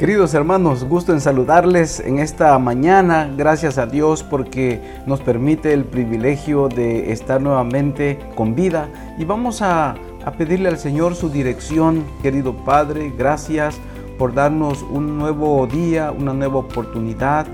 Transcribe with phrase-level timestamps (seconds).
[0.00, 3.30] Queridos hermanos, gusto en saludarles en esta mañana.
[3.36, 8.88] Gracias a Dios porque nos permite el privilegio de estar nuevamente con vida.
[9.18, 9.96] Y vamos a,
[10.38, 13.12] pedirle al Señor su dirección, querido Padre.
[13.14, 13.78] Gracias
[14.16, 17.46] por darnos un nuevo día, una nueva oportunidad.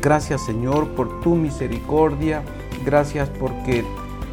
[0.00, 2.42] Gracias Señor por tu misericordia.
[2.84, 3.84] Gracias porque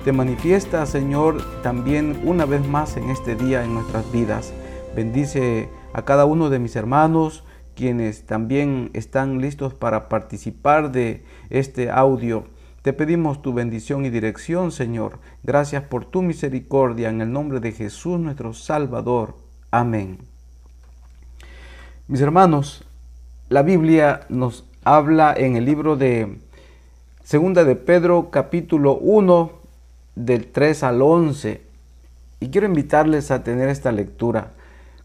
[0.04, 4.54] te manifiestas Señor también una vez más en este día en nuestras vidas.
[4.96, 7.44] Bendice a cada uno de mis hermanos
[7.80, 12.44] quienes también están listos para participar de este audio.
[12.82, 15.20] Te pedimos tu bendición y dirección, Señor.
[15.44, 19.38] Gracias por tu misericordia en el nombre de Jesús nuestro Salvador.
[19.72, 20.18] Amén.
[22.10, 22.84] Mis hermanos,
[23.48, 26.38] la Biblia nos habla en el libro de
[27.24, 29.52] Segunda de Pedro capítulo 1
[30.16, 31.62] del 3 al 11
[32.42, 34.52] y quiero invitarles a tener esta lectura.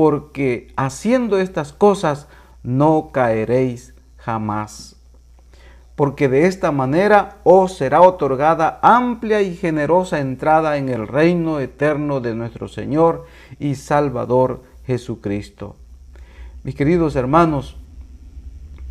[0.00, 2.26] porque haciendo estas cosas
[2.62, 4.96] no caeréis jamás.
[5.94, 12.22] Porque de esta manera os será otorgada amplia y generosa entrada en el reino eterno
[12.22, 13.26] de nuestro Señor
[13.58, 15.76] y Salvador Jesucristo.
[16.64, 17.76] Mis queridos hermanos,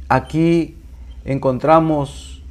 [0.09, 0.77] aquí
[1.25, 2.43] encontramos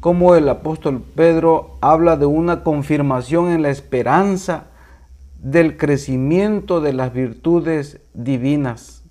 [0.00, 4.71] cómo el apóstol Pedro habla de una confirmación en la esperanza
[5.42, 9.02] del crecimiento de las virtudes divinas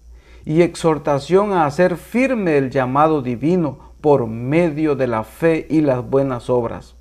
[0.46, 6.10] y exhortación a hacer firme el llamado divino por medio de la fe y las
[6.10, 6.96] buenas obras.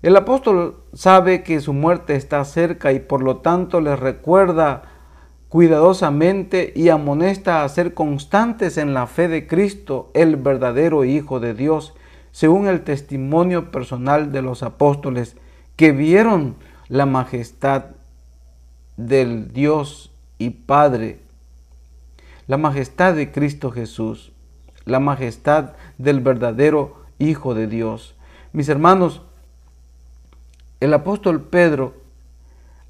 [0.00, 4.82] El apóstol sabe que su muerte está cerca y por lo tanto les recuerda
[5.48, 11.52] cuidadosamente y amonesta a ser constantes en la fe de Cristo, el verdadero Hijo de
[11.52, 11.94] Dios,
[12.30, 15.36] según el testimonio personal de los apóstoles
[15.74, 16.54] que vieron
[16.88, 17.86] la majestad
[18.96, 21.20] del Dios y Padre,
[22.46, 24.32] la majestad de Cristo Jesús,
[24.84, 28.14] la majestad del verdadero Hijo de Dios.
[28.52, 29.22] Mis hermanos,
[30.80, 31.94] el apóstol Pedro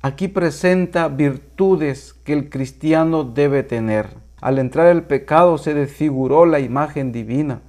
[0.03, 4.11] aquí presenta virtudes que el cristiano debe tener.
[4.41, 7.61] Al entrar el pecado se desfiguró la imagen divina.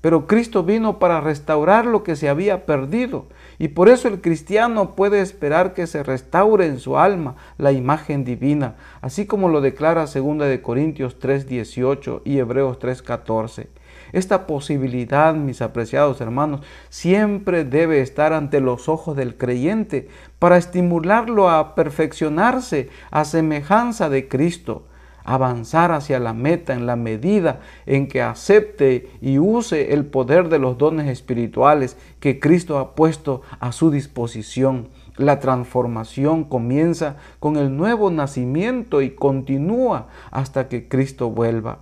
[0.00, 3.26] Pero Cristo vino para restaurar lo que se había perdido.
[3.58, 8.24] Y por eso el cristiano puede esperar que se restaure en su alma la imagen
[8.24, 13.68] divina, así como lo declara 2 de Corintios 3:18 y Hebreos 3:14.
[14.12, 21.50] Esta posibilidad, mis apreciados hermanos, siempre debe estar ante los ojos del creyente para estimularlo
[21.50, 24.87] a perfeccionarse a semejanza de Cristo
[25.28, 30.58] avanzar hacia la meta en la medida en que acepte y use el poder de
[30.58, 34.88] los dones espirituales que Cristo ha puesto a su disposición.
[35.18, 41.80] La transformación comienza con el nuevo nacimiento y continúa hasta que Cristo vuelva.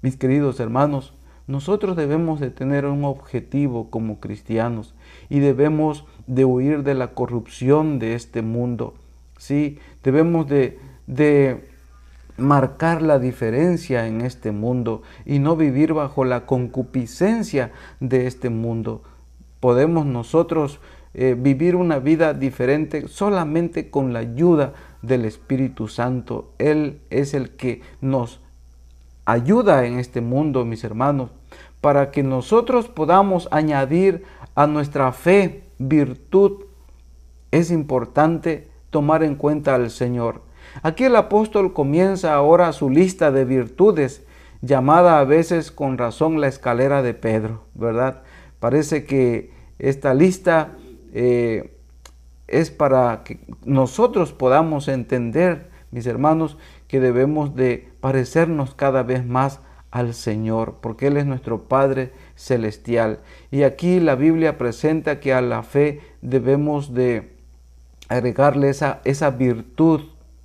[0.00, 1.12] Mis queridos hermanos,
[1.48, 4.94] nosotros debemos de tener un objetivo como cristianos
[5.28, 8.94] y debemos de huir de la corrupción de este mundo.
[9.38, 10.78] Sí, debemos de,
[11.08, 11.69] de
[12.40, 19.02] marcar la diferencia en este mundo y no vivir bajo la concupiscencia de este mundo.
[19.60, 20.80] Podemos nosotros
[21.12, 26.52] eh, vivir una vida diferente solamente con la ayuda del Espíritu Santo.
[26.58, 28.40] Él es el que nos
[29.24, 31.30] ayuda en este mundo, mis hermanos,
[31.80, 36.64] para que nosotros podamos añadir a nuestra fe virtud,
[37.50, 40.42] es importante tomar en cuenta al Señor.
[40.82, 44.22] Aquí el apóstol comienza ahora su lista de virtudes,
[44.62, 48.22] llamada a veces con razón la escalera de Pedro, ¿verdad?
[48.58, 50.72] Parece que esta lista
[51.14, 51.74] eh,
[52.46, 56.58] es para que nosotros podamos entender, mis hermanos,
[56.88, 63.20] que debemos de parecernos cada vez más al Señor, porque Él es nuestro Padre celestial.
[63.50, 67.32] Y aquí la Biblia presenta que a la fe debemos de
[68.08, 70.02] agregarle esa, esa virtud.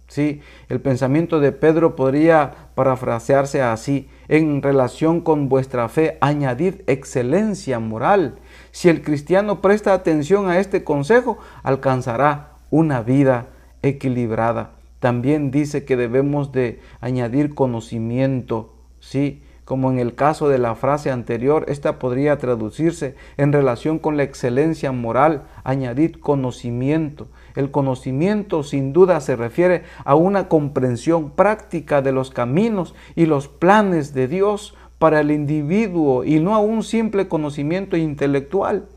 [0.08, 0.42] ¿Sí?
[0.70, 8.36] El pensamiento de Pedro podría parafrasearse así, en relación con vuestra fe, añadid excelencia moral.
[8.72, 13.48] Si el cristiano presta atención a este consejo, alcanzará una vida
[13.82, 14.72] equilibrada.
[15.00, 19.44] También dice que debemos de añadir conocimiento, ¿sí?
[19.66, 24.24] Como en el caso de la frase anterior, esta podría traducirse en relación con la
[24.24, 27.28] excelencia moral, añadid conocimiento.
[27.56, 33.48] El conocimiento sin duda se refiere a una comprensión práctica de los caminos y los
[33.48, 38.88] planes de Dios para el individuo y no a un simple conocimiento intelectual.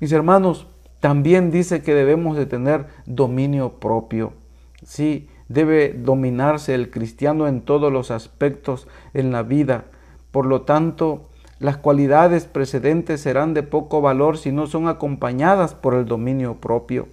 [0.00, 0.66] Mis hermanos,
[1.00, 4.32] también dice que debemos de tener dominio propio.
[4.84, 9.84] Sí, debe dominarse el cristiano en todos los aspectos en la vida.
[10.30, 15.94] Por lo tanto, las cualidades precedentes serán de poco valor si no son acompañadas por
[15.94, 17.06] el dominio propio.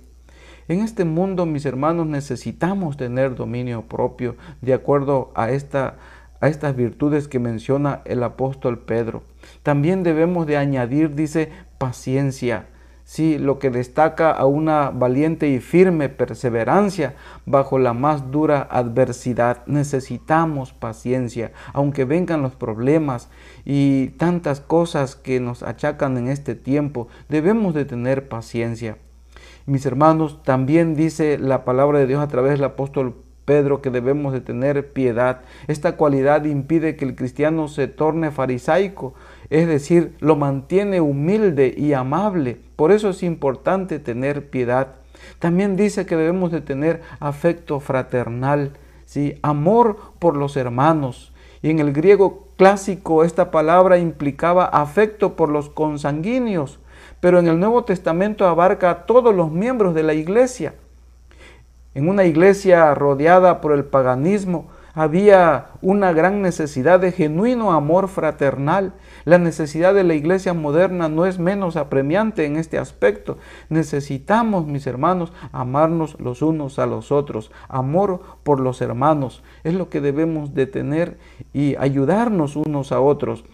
[0.70, 5.96] En este mundo, mis hermanos, necesitamos tener dominio propio de acuerdo a, esta,
[6.42, 9.24] a estas virtudes que menciona el apóstol Pedro.
[9.64, 12.68] También debemos de añadir, dice, paciencia.
[13.04, 17.16] Sí, lo que destaca a una valiente y firme perseverancia
[17.48, 19.66] bajo la más dura adversidad.
[19.66, 23.30] Necesitamos paciencia, aunque vengan los problemas
[23.66, 28.98] y tantas cosas que nos achacan en este tiempo, debemos de tener paciencia.
[29.70, 33.14] Mis hermanos, también dice la palabra de Dios a través del apóstol
[33.46, 35.42] Pedro que debemos de tener piedad.
[35.68, 39.14] Esta cualidad impide que el cristiano se torne farisaico,
[39.52, 42.60] es decir, lo mantiene humilde y amable.
[42.76, 44.96] Por eso es importante tener piedad.
[45.38, 48.72] También dice que debemos de tener afecto fraternal,
[49.06, 49.38] ¿sí?
[49.44, 51.32] amor por los hermanos.
[51.62, 56.80] Y en el griego clásico esta palabra implicaba afecto por los consanguíneos
[57.20, 60.74] pero en el Nuevo Testamento abarca a todos los miembros de la iglesia.
[61.96, 68.94] En una iglesia rodeada por el paganismo había una gran necesidad de genuino amor fraternal.
[69.26, 73.38] La necesidad de la iglesia moderna no es menos apremiante en este aspecto.
[73.70, 77.52] Necesitamos, mis hermanos, amarnos los unos a los otros.
[77.68, 81.18] Amor por los hermanos es lo que debemos de tener
[81.54, 83.46] y ayudarnos unos a otros.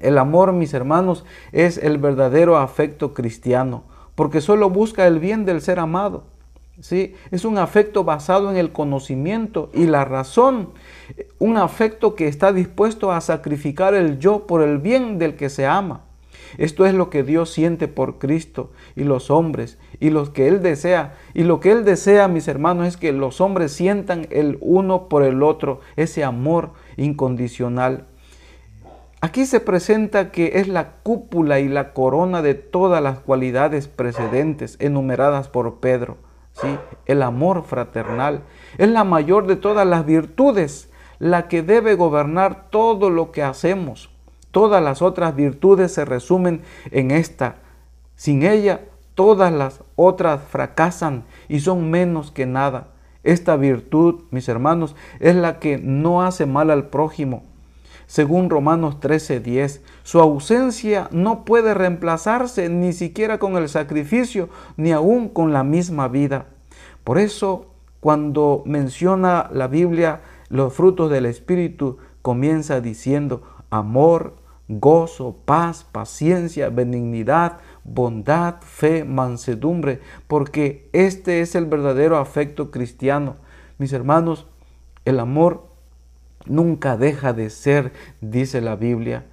[0.00, 5.60] El amor, mis hermanos, es el verdadero afecto cristiano, porque solo busca el bien del
[5.60, 6.24] ser amado.
[6.80, 7.14] ¿sí?
[7.30, 10.70] Es un afecto basado en el conocimiento y la razón,
[11.38, 15.66] un afecto que está dispuesto a sacrificar el yo por el bien del que se
[15.66, 16.02] ama.
[16.58, 20.62] Esto es lo que Dios siente por Cristo y los hombres y lo que Él
[20.62, 21.14] desea.
[21.34, 25.22] Y lo que Él desea, mis hermanos, es que los hombres sientan el uno por
[25.22, 28.06] el otro, ese amor incondicional.
[29.22, 34.76] Aquí se presenta que es la cúpula y la corona de todas las cualidades precedentes
[34.80, 36.16] enumeradas por Pedro.
[36.52, 36.68] ¿sí?
[37.04, 38.44] El amor fraternal
[38.78, 44.08] es la mayor de todas las virtudes, la que debe gobernar todo lo que hacemos.
[44.52, 47.56] Todas las otras virtudes se resumen en esta.
[48.16, 48.80] Sin ella,
[49.14, 52.88] todas las otras fracasan y son menos que nada.
[53.22, 57.44] Esta virtud, mis hermanos, es la que no hace mal al prójimo,
[58.10, 59.82] según Romanos 13:10.
[60.02, 66.08] Su ausencia no puede reemplazarse ni siquiera con el sacrificio, ni aún con la misma
[66.08, 66.46] vida.
[67.04, 67.66] Por eso,
[68.00, 74.34] cuando menciona la Biblia los frutos del Espíritu, comienza diciendo amor,
[74.66, 83.36] gozo, paz, paciencia, benignidad, bondad, fe, mansedumbre, porque este es el verdadero afecto cristiano.
[83.78, 84.48] Mis hermanos,
[85.04, 85.69] el amor
[86.46, 89.24] nunca deja de ser, dice la Biblia.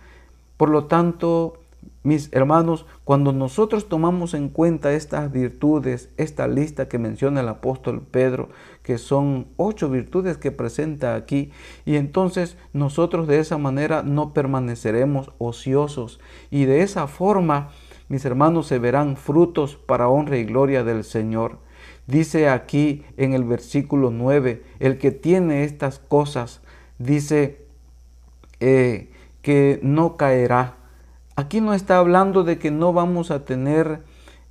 [0.58, 1.60] Por lo tanto,
[2.08, 8.02] mis hermanos, cuando nosotros tomamos en cuenta estas virtudes, esta lista que menciona el apóstol
[8.02, 8.50] Pedro,
[8.82, 11.52] que son ocho virtudes que presenta aquí,
[11.86, 17.72] y entonces nosotros de esa manera no permaneceremos ociosos y de esa forma,
[18.08, 21.58] mis hermanos, se verán frutos para honra y gloria del Señor.
[22.08, 26.62] Dice aquí en el versículo 9, el que tiene estas cosas,
[27.00, 27.66] dice
[28.60, 29.12] eh,
[29.42, 30.76] que no caerá.
[31.36, 34.02] Aquí no está hablando de que no vamos a tener,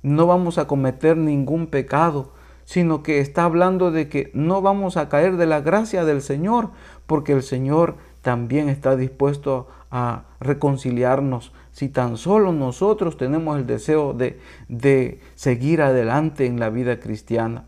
[0.03, 2.31] no vamos a cometer ningún pecado,
[2.63, 6.69] sino que está hablando de que no vamos a caer de la gracia del Señor,
[7.05, 14.13] porque el Señor también está dispuesto a reconciliarnos si tan solo nosotros tenemos el deseo
[14.13, 17.65] de, de seguir adelante en la vida cristiana.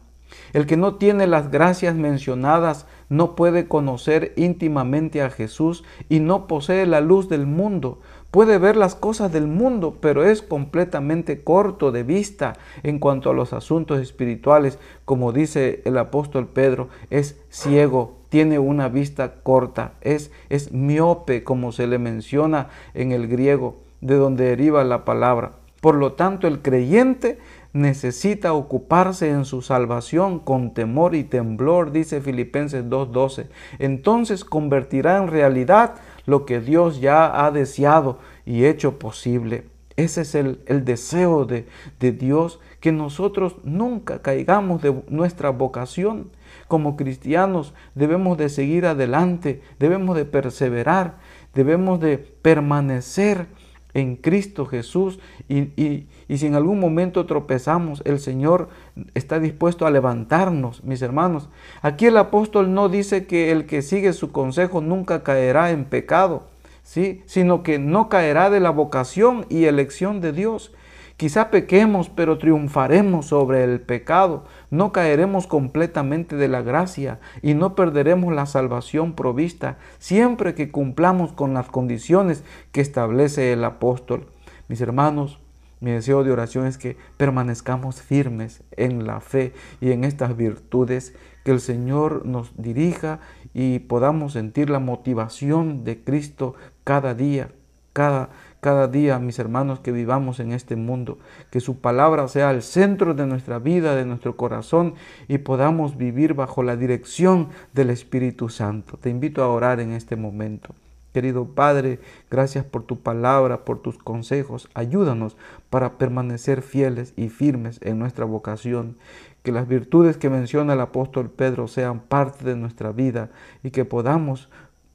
[0.53, 6.47] El que no tiene las gracias mencionadas no puede conocer íntimamente a Jesús y no
[6.47, 7.99] posee la luz del mundo.
[8.31, 13.33] Puede ver las cosas del mundo, pero es completamente corto de vista en cuanto a
[13.33, 14.77] los asuntos espirituales.
[15.05, 21.71] Como dice el apóstol Pedro, es ciego, tiene una vista corta, es, es miope, como
[21.71, 25.53] se le menciona en el griego, de donde deriva la palabra.
[25.81, 27.39] Por lo tanto, el creyente
[27.73, 33.47] necesita ocuparse en su salvación con temor y temblor, dice Filipenses 2.12.
[33.77, 35.95] Entonces convertirá en realidad
[36.25, 39.65] lo que Dios ya ha deseado y hecho posible.
[39.95, 41.67] Ese es el, deseo de,
[41.99, 46.29] de Dios, que nosotros nunca caigamos de nuestra vocación.
[46.69, 51.17] Como cristianos debemos de seguir adelante, debemos de perseverar,
[51.53, 53.47] debemos de permanecer
[53.93, 58.69] en Cristo Jesús y, si en algún momento tropezamos, el Señor
[59.13, 61.49] está dispuesto a levantarnos, mis hermanos.
[61.81, 66.43] Aquí el apóstol no dice que el que sigue su consejo nunca caerá en pecado,
[66.83, 67.23] ¿sí?
[67.25, 70.71] sino que no caerá de la vocación y elección de Dios.
[71.19, 74.45] Quizá pequemos, pero triunfaremos sobre el pecado.
[74.71, 81.33] No caeremos completamente de la gracia y no perderemos la salvación provista siempre que cumplamos
[81.33, 84.27] con las condiciones que establece el apóstol.
[84.69, 85.41] Mis hermanos,
[85.81, 91.13] mi deseo de oración es que permanezcamos firmes en la fe y en estas virtudes,
[91.43, 93.19] que el Señor nos dirija
[93.53, 97.49] y podamos sentir la motivación de Cristo cada día,
[97.91, 98.29] cada
[98.61, 101.17] cada día, mis hermanos, que vivamos en este mundo.
[101.49, 104.95] Que su palabra sea el centro de nuestra vida, de nuestro corazón
[105.27, 108.97] y podamos vivir bajo la dirección del Espíritu Santo.
[108.97, 110.75] Te invito a orar en este momento.
[111.13, 111.99] Querido Padre,
[112.29, 114.69] gracias por tu palabra, por tus consejos.
[114.75, 115.37] Ayúdanos
[115.71, 118.95] para permanecer fieles y firmes en nuestra vocación.
[119.41, 123.31] Que las virtudes que menciona el apóstol Pedro sean parte de nuestra vida
[123.63, 124.49] y que podamos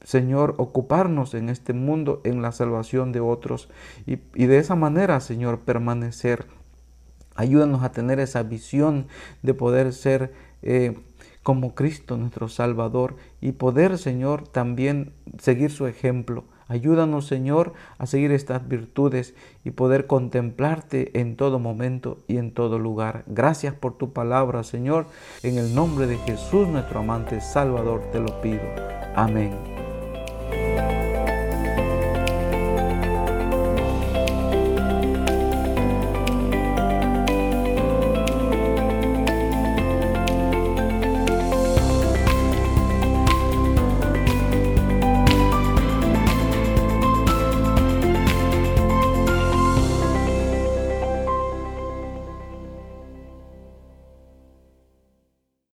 [0.05, 3.71] Señor, ocuparnos en este mundo, en la salvación de otros
[4.07, 6.47] y, de esa manera, Señor, permanecer.
[7.35, 9.09] Ayúdanos a tener esa visión
[9.43, 10.33] de poder ser
[10.63, 10.97] eh,
[11.43, 16.45] como Cristo, nuestro Salvador, y poder, Señor, también seguir su ejemplo.
[16.69, 19.35] Ayúdanos, Señor, a seguir estas virtudes
[19.65, 23.25] y poder contemplarte en todo momento y en todo lugar.
[23.27, 25.07] Gracias por tu palabra, Señor.
[25.43, 28.63] En el nombre de Jesús, nuestro amante Salvador, te lo pido.
[29.15, 29.74] Amén